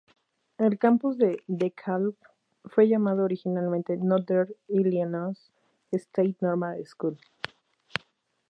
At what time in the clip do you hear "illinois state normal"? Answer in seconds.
4.67-6.83